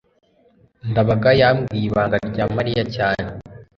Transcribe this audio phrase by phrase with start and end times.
[0.89, 3.25] ndabaga yambwiye ibanga rya mariya cyane